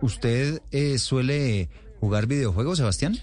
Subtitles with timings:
[0.00, 3.18] ¿Usted eh, suele jugar videojuegos, Sebastián?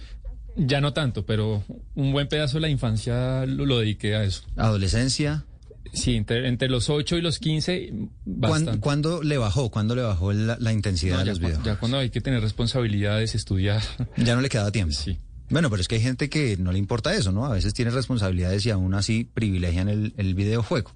[0.55, 1.63] Ya no tanto, pero
[1.95, 4.43] un buen pedazo de la infancia lo, lo dediqué a eso.
[4.55, 5.45] ¿Adolescencia?
[5.93, 8.79] Sí, entre, entre los 8 y los 15, ¿Cuándo, bastante.
[8.81, 9.69] cuándo le bajó?
[9.71, 11.65] ¿Cuándo le bajó la, la intensidad No, de los videojuegos?
[11.65, 13.81] ya cuando hay que tener responsabilidades, estudiar.
[14.17, 14.93] Ya no le quedaba tiempo.
[14.93, 15.17] Sí.
[15.49, 17.45] Bueno, pero es que hay gente que no le importa eso, ¿no?
[17.45, 20.91] A veces tiene responsabilidades y aún así privilegian el, el videojuego.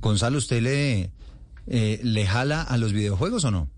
[0.00, 1.10] Gonzalo, ¿usted le,
[1.68, 3.70] eh, le jala a los videojuegos o no?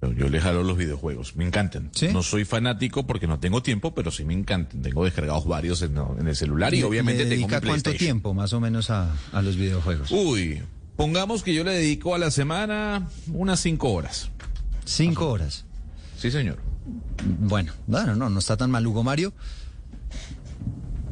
[0.00, 1.90] Yo- le jalo los videojuegos, me encantan.
[1.92, 2.08] ¿Sí?
[2.12, 4.80] No soy fanático porque no tengo tiempo, pero sí me encantan.
[4.82, 7.82] Tengo descargados varios en, en el celular y ¿Le- obviamente le tengo mi dedica cuánto
[7.82, 7.98] PlayStation.
[7.98, 10.10] tiempo más o menos a, a los videojuegos?
[10.12, 10.62] Uy,
[10.96, 14.30] pongamos que yo le dedico a la semana unas cinco horas.
[14.84, 15.64] Cinco horas.
[16.16, 16.58] Sí, señor.
[17.40, 18.86] Bueno, bueno, no, no está tan mal.
[18.86, 19.32] Hugo Mario,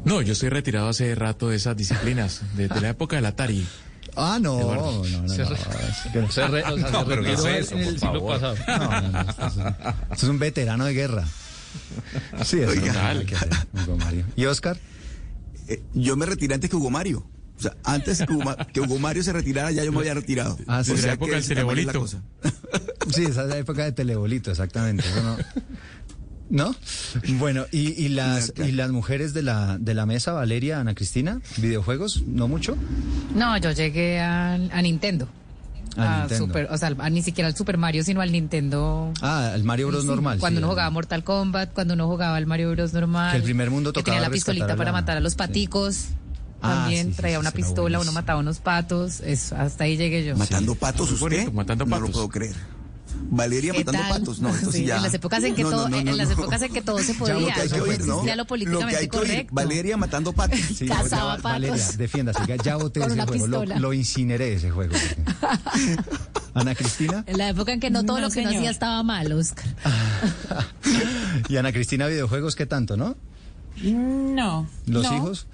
[0.05, 3.66] No, yo estoy retirado hace rato de esas disciplinas, desde la época del Atari.
[4.16, 5.48] Ah, no, no, no, Se es
[6.15, 6.43] No, se
[7.06, 8.56] pero ¿qué es en el siglo pasado.
[8.66, 11.25] No, no, no, esto es, un, esto es un veterano de guerra.
[12.45, 12.79] Sí, hacer,
[13.75, 14.25] Hugo Mario.
[14.34, 14.78] ¿Y Oscar?
[15.69, 17.27] Eh, yo me retiré antes que Hugo Mario.
[17.58, 20.58] O sea, antes que Hugo, que Hugo Mario se retirara, ya yo me había retirado.
[20.67, 20.92] Ah, sí.
[20.92, 22.06] O Desde sea la época del es telebolito.
[23.11, 25.05] Sí, esa es la época de telebolito, exactamente.
[25.08, 25.36] Eso no.
[26.48, 26.75] ¿No?
[27.39, 31.41] Bueno, y, y las y las mujeres de la de la mesa, Valeria, Ana Cristina,
[31.56, 32.77] videojuegos, no mucho.
[33.34, 35.28] No, yo llegué al- a, Nintendo.
[35.97, 36.47] A A Nintendo.
[36.47, 39.12] Super, o sea, a ni siquiera al Super Mario, sino al Nintendo.
[39.22, 40.39] Ah, el Mario Bros Sí, normal.
[40.39, 43.30] Cuando sí, uno jugaba Mortal Kombat, cuando uno jugaba el Mario Bros normal.
[43.33, 45.33] Que el primer mundo que tocaba tenía la pistolita a para la- matar a los
[45.33, 45.39] sí.
[45.39, 46.08] paticos.
[46.62, 49.20] Ah, También traía sí, una pistola, uno mataba unos patos.
[49.20, 50.36] Eso, hasta ahí llegué yo.
[50.36, 51.50] Matando patos, usted.
[51.52, 52.12] matando No lo patos.
[52.14, 52.55] puedo creer.
[53.28, 54.19] Valeria ¿Qué matando tal?
[54.20, 54.41] patos.
[54.41, 54.97] No, sí, Sí, ya.
[54.98, 56.34] En las épocas en que No, no, todo, no, en no, las no.
[56.34, 57.34] épocas en que todo se Ya podía.
[57.34, 58.14] lo que hay que no oír, ¿no?
[58.14, 59.28] existía lo Lo que políticamente hay que oír.
[59.28, 59.55] correcto.
[59.55, 60.58] Valeria matando patos.
[60.77, 61.97] Sí, Cazaba ya, Valeria, patos.
[61.98, 63.81] defiéndase, ya, ya voté Con ese juego, lo, pistola.
[63.81, 64.95] lo incineré ese juego.
[66.55, 68.55] Ana Cristina En la época en que no todo No, lo que señor.
[68.56, 69.67] hacía estaba mal, Oscar.
[71.48, 73.17] y Ana Cristina videojuegos, ¿qué tanto, no?
[73.83, 74.67] No.
[74.86, 75.17] Los no.
[75.17, 75.47] hijos.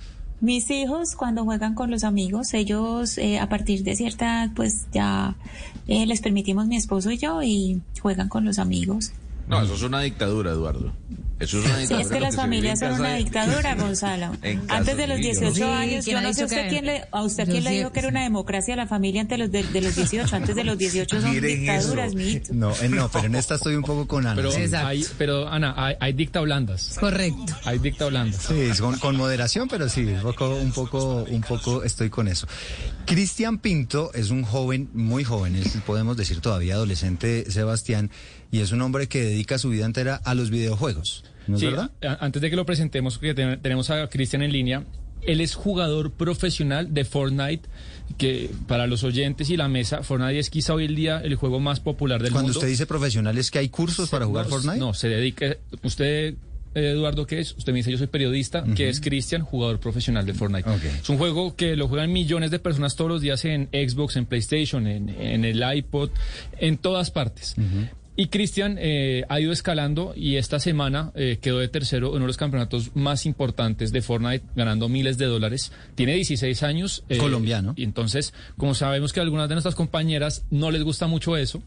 [0.43, 4.87] Mis hijos cuando juegan con los amigos, ellos eh, a partir de cierta edad pues
[4.91, 5.37] ya
[5.87, 9.13] eh, les permitimos mi esposo y yo y juegan con los amigos.
[9.49, 10.93] No, eso es una dictadura, Eduardo.
[11.41, 12.03] Eso es una Sí, dictadura.
[12.07, 14.27] es que las familias son una de- dictadura, Gonzalo.
[14.69, 15.41] Antes de los de niños.
[15.41, 17.65] 18 Sí, años, ¿quién yo no sé usted que- quién le, a usted Yo quién
[17.65, 19.97] le sí- dijo que era una democracia la familia antes de los, de, de los
[19.97, 20.37] 18.
[20.37, 22.55] Antes de los 18 son Miren dictaduras, mijito.
[22.55, 24.37] No, eh, no, pero en esta estoy un poco con Ana.
[24.37, 24.61] Pero, sí.
[24.75, 26.97] Hay, pero Ana, hay, hay dicta blandas.
[27.01, 27.53] Correcto.
[27.65, 28.43] Hay dicta blandas.
[28.43, 32.29] Sí, es con, con moderación, pero sí, un poco, un poco, un poco estoy con
[32.29, 32.47] eso.
[33.05, 38.11] Cristian Pinto es un joven, muy joven, es, podemos decir todavía adolescente, Sebastián,
[38.53, 41.25] y es un hombre que dedica su vida entera a los videojuegos.
[41.49, 41.91] ¿No es verdad?
[42.21, 44.85] antes de que lo presentemos, que ten- tenemos a Cristian en línea.
[45.27, 47.69] Él es jugador profesional de Fortnite,
[48.19, 51.61] que para los oyentes y la mesa, Fortnite es quizá hoy el día el juego
[51.61, 52.59] más popular del Cuando mundo.
[52.59, 54.79] usted dice profesional, ¿es que hay cursos para jugar no, Fortnite?
[54.79, 55.57] No, se dedica.
[55.85, 56.35] Usted,
[56.75, 57.55] Eduardo, ¿qué es?
[57.57, 60.69] Usted me dice, yo soy periodista, que es Cristian, jugador profesional de Fortnite.
[60.69, 60.83] Ok.
[61.03, 64.27] Es un juego que lo juegan millones de personas todos los días en Xbox, en
[64.27, 66.11] PlayStation, en, en el iPod,
[66.59, 67.55] en todas partes.
[68.15, 72.21] Y Cristian eh, ha ido escalando y esta semana eh, quedó de tercero en uno
[72.25, 75.73] de los campeonatos más importantes de Fortnite, ganando miles de dólares.
[75.95, 77.05] Tiene 16 años.
[77.09, 77.73] eh, Colombiano.
[77.75, 81.63] Y entonces, como sabemos que a algunas de nuestras compañeras no les gusta mucho eso,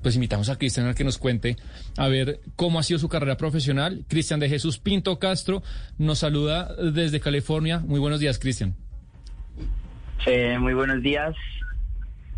[0.00, 1.56] pues invitamos a Cristian a que nos cuente
[1.96, 4.04] a ver cómo ha sido su carrera profesional.
[4.08, 5.62] Cristian de Jesús Pinto Castro
[5.98, 7.80] nos saluda desde California.
[7.80, 8.76] Muy buenos días, Cristian.
[10.24, 11.34] Eh, muy buenos días.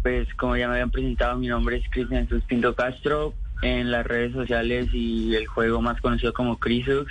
[0.03, 3.35] Pues como ya me habían presentado, mi nombre es Cristian Jesús Pinto Castro.
[3.63, 7.11] En las redes sociales y el juego más conocido como Crisux.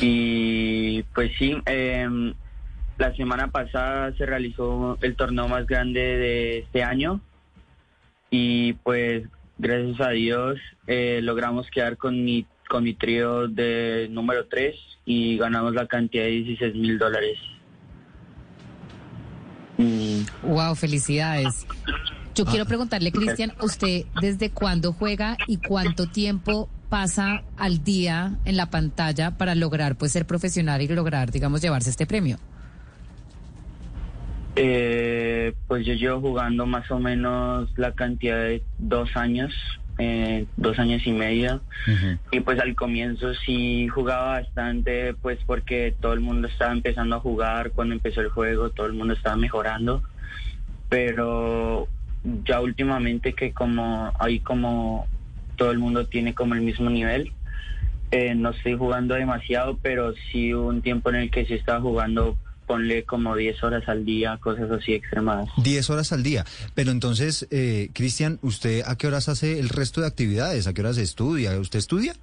[0.00, 2.34] Y pues sí, em,
[2.98, 7.20] la semana pasada se realizó el torneo más grande de este año.
[8.30, 9.26] Y pues
[9.56, 14.74] gracias a Dios eh, logramos quedar con mi, con mi trío de número 3
[15.06, 17.38] y ganamos la cantidad de 16 mil dólares.
[19.78, 21.66] Mm, Wow, felicidades.
[22.38, 28.56] Yo quiero preguntarle, Cristian, ¿usted desde cuándo juega y cuánto tiempo pasa al día en
[28.56, 32.38] la pantalla para lograr pues ser profesional y lograr, digamos, llevarse este premio?
[34.54, 39.52] Eh, pues yo llevo jugando más o menos la cantidad de dos años,
[39.98, 41.60] eh, dos años y medio.
[42.30, 47.20] Y pues al comienzo sí jugaba bastante, pues porque todo el mundo estaba empezando a
[47.20, 50.04] jugar cuando empezó el juego, todo el mundo estaba mejorando.
[50.88, 51.88] Pero
[52.44, 55.06] ya últimamente que como ahí como
[55.56, 57.32] todo el mundo tiene como el mismo nivel,
[58.10, 61.80] eh, no estoy jugando demasiado, pero sí hubo un tiempo en el que sí estaba
[61.80, 62.36] jugando
[62.68, 65.48] ponle como 10 horas al día, cosas así extremadas.
[65.56, 66.44] 10 horas al día.
[66.74, 70.66] Pero entonces, eh, Cristian, ¿usted a qué horas hace el resto de actividades?
[70.66, 71.58] ¿A qué horas estudia?
[71.58, 72.14] ¿Usted estudia?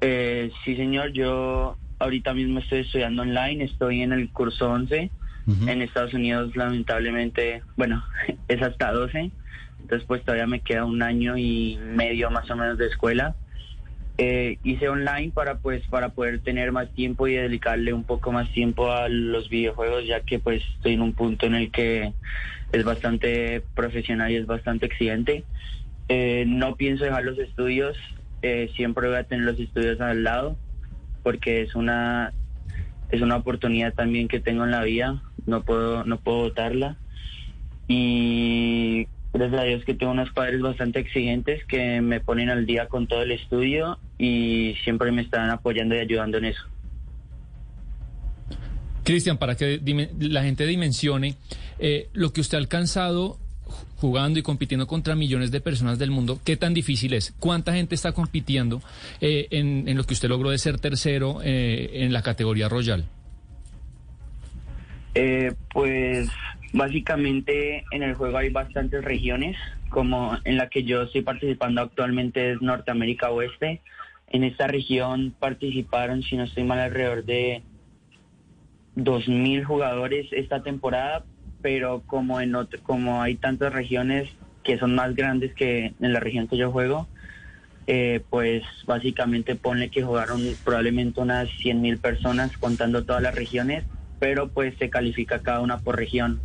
[0.00, 5.10] Eh, sí, señor, yo ahorita mismo estoy estudiando online, estoy en el curso 11.
[5.46, 8.04] En Estados Unidos, lamentablemente, bueno,
[8.48, 9.30] es hasta 12.
[9.80, 13.36] Entonces, pues todavía me queda un año y medio más o menos de escuela.
[14.18, 18.50] Eh, hice online para pues para poder tener más tiempo y dedicarle un poco más
[18.50, 22.14] tiempo a los videojuegos ya que pues estoy en un punto en el que
[22.72, 25.44] es bastante profesional y es bastante exigente
[26.08, 27.94] Eh, no pienso dejar los estudios
[28.40, 30.56] eh, siempre voy a tener los estudios al lado
[31.22, 32.32] porque es una
[33.10, 36.96] es una oportunidad también que tengo en la vida no puedo no puedo botarla
[37.88, 42.88] y gracias a Dios que tengo unos padres bastante exigentes que me ponen al día
[42.88, 46.62] con todo el estudio y siempre me están apoyando y ayudando en eso.
[49.04, 49.80] Cristian, para que
[50.18, 51.36] la gente dimensione
[51.78, 53.38] eh, lo que usted ha alcanzado
[53.96, 57.32] jugando y compitiendo contra millones de personas del mundo, ¿qué tan difícil es?
[57.38, 58.82] ¿Cuánta gente está compitiendo
[59.20, 63.06] eh, en, en lo que usted logró de ser tercero eh, en la categoría Royal?
[65.18, 66.28] Eh, pues
[66.74, 69.56] básicamente en el juego hay bastantes regiones,
[69.88, 73.80] como en la que yo estoy participando actualmente es Norteamérica Oeste.
[74.28, 77.62] En esta región participaron, si no estoy mal, alrededor de
[78.94, 81.24] 2.000 jugadores esta temporada,
[81.62, 84.28] pero como, en ot- como hay tantas regiones
[84.64, 87.08] que son más grandes que en la región que yo juego,
[87.86, 93.84] eh, pues básicamente ponle que jugaron probablemente unas 100.000 personas contando todas las regiones,
[94.18, 96.40] pero pues se califica cada una por región.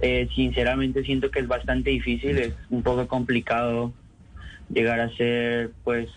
[0.00, 3.92] Eh, sinceramente siento que es bastante difícil, es un poco complicado
[4.68, 6.08] llegar a ser, pues,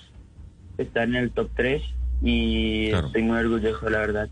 [0.78, 1.82] estar en el top 3
[2.22, 3.08] y Claro.
[3.08, 4.30] estoy muy orgulloso, la verdad.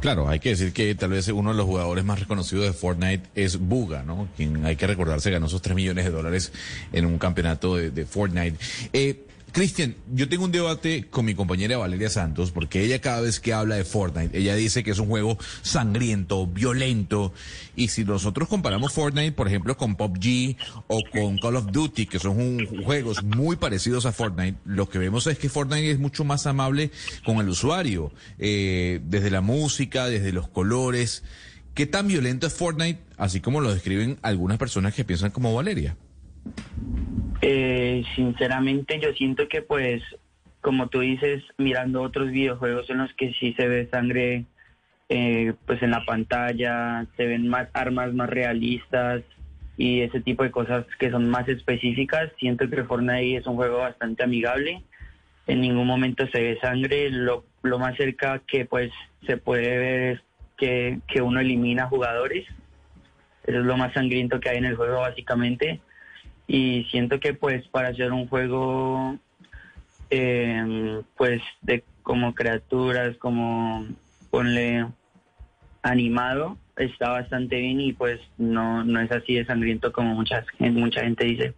[0.00, 3.28] Claro, hay que decir que tal vez uno de los jugadores más reconocidos de Fortnite
[3.34, 4.28] es Buga, ¿no?
[4.36, 6.52] Quien hay que recordarse ganó esos 3 millones de dólares
[6.92, 8.56] en un campeonato de, de Fortnite.
[8.92, 13.40] Eh, Cristian, yo tengo un debate con mi compañera Valeria Santos, porque ella cada vez
[13.40, 17.32] que habla de Fortnite, ella dice que es un juego sangriento, violento,
[17.74, 20.56] y si nosotros comparamos Fortnite, por ejemplo, con PUBG
[20.86, 24.98] o con Call of Duty, que son un- juegos muy parecidos a Fortnite, lo que
[24.98, 26.90] vemos es que Fortnite es mucho más amable
[27.24, 31.24] con el usuario, eh, desde la música, desde los colores.
[31.74, 35.96] ¿Qué tan violento es Fortnite, así como lo describen algunas personas que piensan como Valeria?
[37.40, 40.02] Eh, sinceramente yo siento que pues
[40.60, 44.44] como tú dices mirando otros videojuegos en los que sí se ve sangre
[45.08, 49.22] eh, pues en la pantalla se ven más armas más realistas
[49.76, 53.78] y ese tipo de cosas que son más específicas siento que Fortnite es un juego
[53.78, 54.82] bastante amigable.
[55.46, 57.10] En ningún momento se ve sangre.
[57.10, 58.90] Lo, más cerca que pues
[59.24, 60.20] se puede ver es
[60.56, 62.44] que, que uno elimina jugadores.
[63.44, 65.80] Eso es lo más sangriento que hay en el juego básicamente
[66.48, 69.16] y siento que pues para hacer un juego
[70.10, 73.86] eh, pues de como criaturas como
[74.30, 74.86] ponle
[75.82, 81.02] animado está bastante bien y pues no no es así de sangriento como muchas mucha
[81.02, 81.54] gente dice.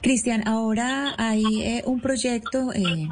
[0.00, 3.06] Cristian, ahora hay eh, un proyecto, eh,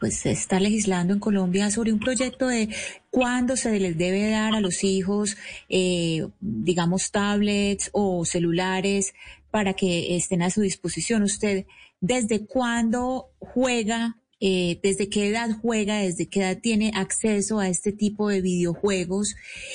[0.00, 2.68] pues se está legislando en Colombia sobre un proyecto de
[3.10, 5.36] cuándo se les debe dar a los hijos,
[5.68, 9.14] eh, digamos, tablets o celulares
[9.50, 11.22] para que estén a su disposición.
[11.22, 11.66] ¿Usted
[12.00, 14.16] desde cuándo juega?
[14.40, 15.96] Eh, ¿Desde qué edad juega?
[15.98, 19.34] ¿Desde qué edad tiene acceso a este tipo de videojuegos?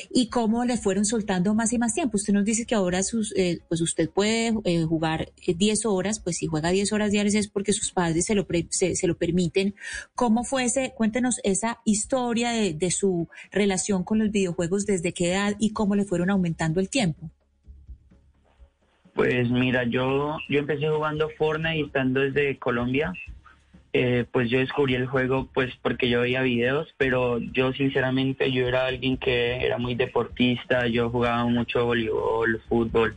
[0.09, 2.15] ¿Y cómo le fueron soltando más y más tiempo?
[2.15, 6.21] Usted nos dice que ahora sus, eh, pues usted puede eh, jugar eh, 10 horas,
[6.21, 9.17] pues si juega 10 horas diarias es porque sus padres se lo, pre- se lo
[9.17, 9.75] permiten.
[10.15, 10.93] ¿Cómo fue ese?
[10.95, 15.95] Cuéntenos esa historia de, de su relación con los videojuegos, desde qué edad y cómo
[15.95, 17.29] le fueron aumentando el tiempo.
[19.13, 23.13] Pues mira, yo, yo empecé jugando Fortnite estando desde Colombia.
[23.95, 28.67] Eh, pues yo descubrí el juego pues porque yo veía videos, pero yo sinceramente yo
[28.67, 33.15] era alguien que era muy deportista, yo jugaba mucho voleibol, fútbol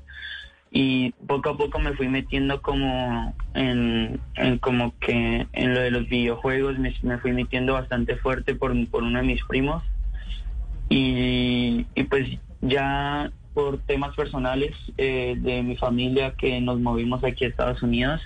[0.70, 4.20] y poco a poco me fui metiendo como en,
[4.60, 9.02] como que en lo de los videojuegos me, me fui metiendo bastante fuerte por, por
[9.02, 9.82] uno de mis primos
[10.90, 12.28] y pues
[12.60, 18.20] ya por temas personales eh, de mi familia que nos movimos aquí a Estados Unidos,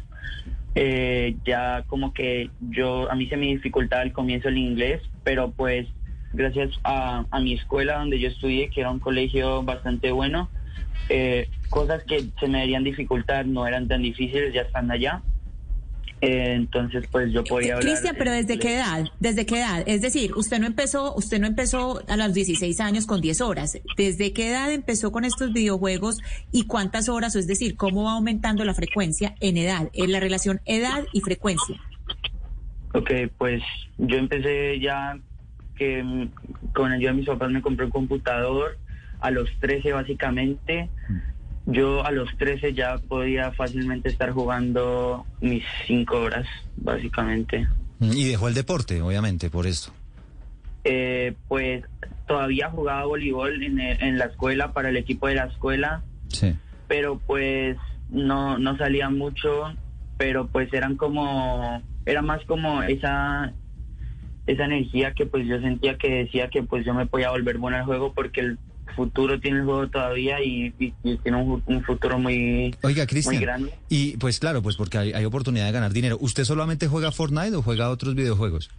[0.74, 5.52] eh, ya como que yo, a mí se me dificultaba al comienzo el inglés, pero
[5.52, 5.86] pues
[6.32, 10.50] gracias a, mi escuela donde yo estudié, que era un colegio bastante bueno,
[11.08, 15.22] eh, cosas que se me deberían dificultar no eran tan difíciles ya estando allá.
[16.20, 17.88] Eh, entonces, pues yo podía hablar.
[17.88, 19.06] Cristian, pero ¿desde qué edad?
[19.20, 19.82] ¿Desde qué edad?
[19.86, 23.78] Es decir, usted no empezó, usted no empezó a los 16 años con 10 horas.
[23.96, 26.18] ¿Desde qué edad empezó con estos videojuegos
[26.52, 27.34] y cuántas horas?
[27.36, 29.88] O es decir, ¿cómo va aumentando la frecuencia en edad?
[29.94, 31.80] En la relación edad y frecuencia.
[32.92, 33.62] Ok, pues
[33.96, 35.18] yo empecé ya
[35.76, 36.30] que mm,
[36.74, 38.76] con ayuda de mis papás me compré un computador
[39.20, 40.90] a los 13 básicamente.
[41.70, 46.46] Yo a los 13 ya podía fácilmente estar jugando mis 5 horas,
[46.76, 47.66] básicamente.
[48.00, 49.92] Y dejó el deporte, obviamente, por esto.
[50.84, 51.84] Eh, pues
[52.26, 56.54] todavía jugaba voleibol en, el- en la escuela, para el equipo de la escuela, Sí.
[56.88, 57.76] pero pues
[58.08, 59.74] no, no salía mucho,
[60.16, 63.52] pero pues eran como, era más como esa,
[64.46, 67.76] esa energía que pues yo sentía que decía que pues yo me podía volver bueno
[67.76, 68.58] al juego porque el
[69.04, 73.36] futuro tiene el juego todavía y, y- y tiene un, un futuro muy, Oiga, muy
[73.38, 73.72] grande.
[73.88, 76.18] Y pues claro, pues porque hay, hay oportunidad de ganar dinero.
[76.20, 78.70] ¿Usted solamente juega Fortnite o juega otros videojuegos?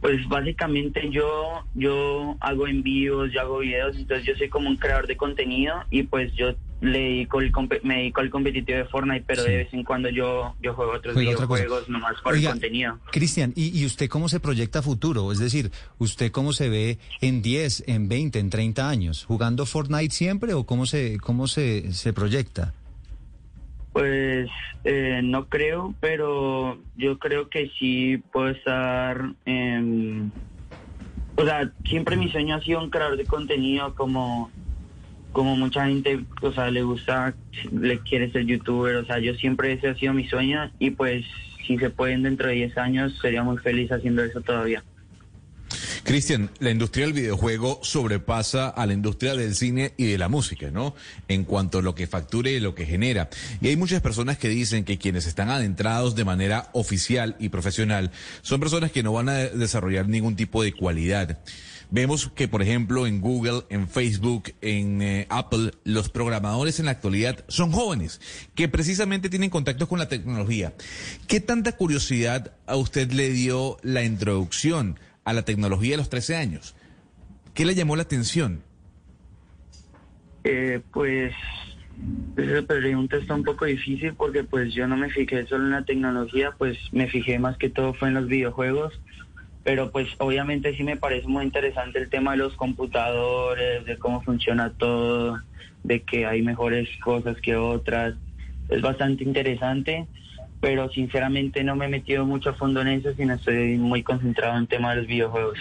[0.00, 5.06] Pues básicamente yo yo hago envíos, yo hago videos, entonces yo soy como un creador
[5.06, 7.52] de contenido y pues yo le dedico el
[7.84, 9.50] me dedico al competitivo de Fortnite, pero Sí.
[9.50, 11.20] de vez en cuando yo yo juego otros cosa.
[11.24, 12.98] videojuegos nomás por Oiga, el contenido.
[13.10, 15.32] Cristian, ¿y, ¿y usted cómo se proyecta futuro?
[15.32, 19.24] Es decir, ¿usted cómo se ve en 10, en 20, en 30 años?
[19.24, 22.74] ¿Jugando Fortnite siempre o cómo se, cómo se, se proyecta?
[23.92, 24.48] Pues
[24.84, 29.32] eh, no creo, pero yo creo que sí puedo estar.
[29.46, 30.30] em,
[31.36, 34.50] o sea, siempre mi sueño ha sido un creador de contenido como
[35.32, 37.34] como mucha gente, o sea, le gusta,
[37.72, 41.24] le quiere ser youtuber, o sea, yo siempre ese ha sido mi sueño y pues
[41.66, 44.82] si se pueden dentro de 10 años sería muy feliz haciendo eso todavía.
[46.04, 50.70] Cristian, la industria del videojuego sobrepasa a la industria del cine y de la música,
[50.70, 50.94] ¿no?
[51.26, 53.28] En cuanto a lo que facture y lo que genera.
[53.60, 58.12] Y hay muchas personas que dicen que quienes están adentrados de manera oficial y profesional
[58.42, 61.40] son personas que no van a desarrollar ningún tipo de cualidad.
[61.90, 66.92] Vemos que, por ejemplo, en Google, en Facebook, en eh, Apple, los programadores en la
[66.92, 68.20] actualidad son jóvenes
[68.54, 70.74] que precisamente tienen contactos con la tecnología.
[71.28, 76.36] ¿Qué tanta curiosidad a usted le dio la introducción a la tecnología a los 13
[76.36, 76.74] años?
[77.54, 78.62] ¿Qué le llamó la atención?
[80.44, 81.32] Eh, pues
[82.36, 85.84] esa pregunta está un poco difícil porque pues yo no me fijé solo en la
[85.84, 89.00] tecnología, pues me fijé más que todo fue en los videojuegos,
[89.66, 94.22] pero pues obviamente sí me parece muy interesante el tema de los computadores, de cómo
[94.22, 95.42] funciona todo,
[95.82, 98.14] de que hay mejores cosas que otras,
[98.68, 100.06] es bastante interesante,
[100.60, 104.54] pero sinceramente no me he metido mucho a fondo en eso, sino estoy muy concentrado
[104.54, 105.58] en el tema de los videojuegos.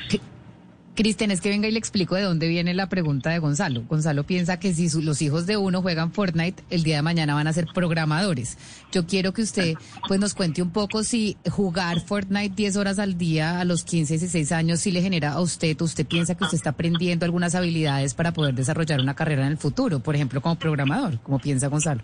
[0.95, 3.83] Cristian, es que venga y le explico de dónde viene la pregunta de Gonzalo.
[3.83, 7.35] Gonzalo piensa que si su- los hijos de uno juegan Fortnite, el día de mañana
[7.35, 8.57] van a ser programadores.
[8.91, 9.75] Yo quiero que usted
[10.07, 14.13] pues nos cuente un poco si jugar Fortnite 10 horas al día a los 15,
[14.13, 18.13] 16 años si le genera a usted, usted piensa que usted está aprendiendo algunas habilidades
[18.13, 22.01] para poder desarrollar una carrera en el futuro, por ejemplo, como programador, como piensa Gonzalo.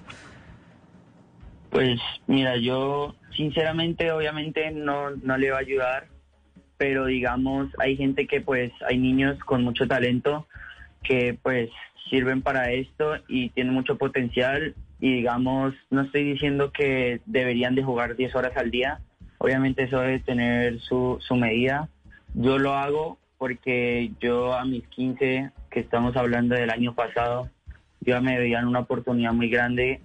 [1.69, 6.07] Pues mira, yo sinceramente obviamente no, no le va a ayudar,
[6.81, 10.47] pero digamos, hay gente que pues, hay niños con mucho talento
[11.03, 11.69] que pues
[12.09, 17.83] sirven para esto y tienen mucho potencial y digamos, no estoy diciendo que deberían de
[17.83, 19.00] jugar 10 horas al día,
[19.38, 21.88] obviamente eso debe tener su, su medida.
[22.33, 27.47] Yo lo hago porque yo a mis 15, que estamos hablando del año pasado,
[28.00, 30.01] yo me veían una oportunidad muy grande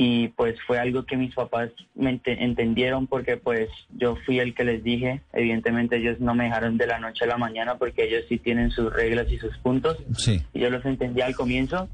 [0.00, 4.54] y pues fue algo que mis papás me ente- entendieron porque pues yo fui el
[4.54, 8.04] que les dije, evidentemente ellos no me dejaron de la noche a la mañana porque
[8.04, 10.40] ellos sí tienen sus reglas y sus puntos Sí.
[10.54, 11.88] y yo los entendí al comienzo,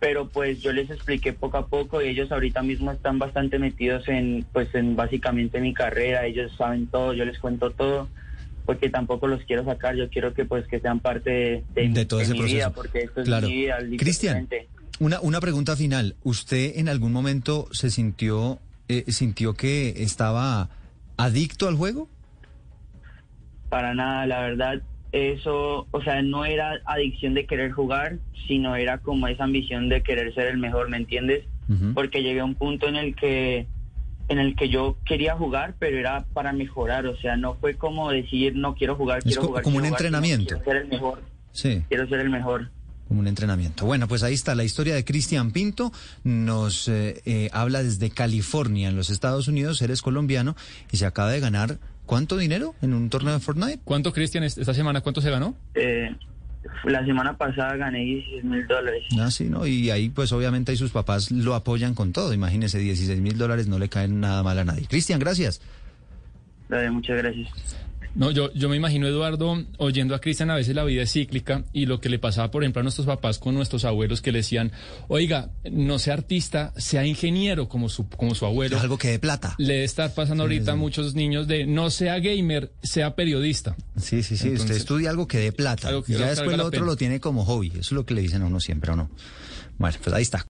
[0.00, 4.08] pero pues yo les expliqué poco a poco y ellos ahorita mismo están bastante metidos
[4.08, 8.08] en pues en básicamente mi carrera, ellos saben todo, yo les cuento todo
[8.66, 12.04] porque tampoco los quiero sacar, yo quiero que pues que sean parte de, de- De
[12.04, 12.56] todo de ese mi proceso.
[12.56, 13.46] vida porque esto es Claro.
[13.48, 14.48] mi vida Cristian.
[15.00, 16.16] Una, una pregunta final.
[16.24, 20.68] ¿Usted en algún momento se sintió, eh, sintió que estaba
[21.16, 22.08] adicto al juego?
[23.68, 28.98] Para nada, la verdad, eso, o sea, no era adicción de querer jugar, sino era
[28.98, 31.44] como esa ambición de querer ser el mejor, ¿me entiendes?
[31.94, 33.66] Porque llegué a un punto en el que
[34.30, 38.10] en el que yo quería jugar, pero era para mejorar, o sea, no fue como
[38.10, 39.62] decir no quiero jugar, Es quiero co- jugar.
[39.64, 40.54] como quiero un jugar, entrenamiento.
[40.56, 41.82] Quiero ser el mejor, Sí.
[41.88, 42.70] quiero ser el mejor.
[43.08, 43.86] Como un entrenamiento.
[43.86, 45.92] Bueno, pues ahí está la historia de Cristian Pinto.
[46.24, 49.80] Nos eh, eh, habla desde California, en los Estados Unidos.
[49.80, 50.54] Eres colombiano
[50.92, 53.80] y se acaba de ganar ¿cuánto dinero en un torneo de Fortnite?
[53.84, 55.54] ¿Cuánto, Cristian, es- esta semana cuánto se ganó?
[55.74, 56.14] Eh,
[56.84, 59.02] La semana pasada gané 16 mil dólares.
[59.18, 59.66] Ah, sí, ¿no?
[59.66, 62.34] Y ahí pues obviamente ahí sus papás lo apoyan con todo.
[62.34, 64.86] Imagínese, 16 mil dólares no le caen nada mal a nadie.
[64.86, 65.62] Cristian, gracias.
[66.68, 67.48] Dale, muchas gracias.
[68.14, 71.64] No, yo, yo me imagino, Eduardo, oyendo a Cristian, a veces la vida es cíclica
[71.72, 74.38] y lo que le pasaba, por ejemplo, a nuestros papás con nuestros abuelos que le
[74.38, 74.72] decían,
[75.08, 78.76] oiga, no sea artista, sea ingeniero como su, como su abuelo.
[78.76, 79.54] Es algo que de plata.
[79.58, 80.80] Le debe estar pasando ahorita a sí.
[80.80, 83.76] muchos niños de no sea gamer, sea periodista.
[83.96, 84.50] Sí, sí, sí.
[84.50, 85.90] Usted estudia algo que dé plata.
[86.04, 87.68] que ya después lo otro lo tiene como hobby.
[87.68, 89.10] Eso es lo que le dicen a uno siempre, ¿o no?
[89.78, 90.44] Bueno, pues ahí está.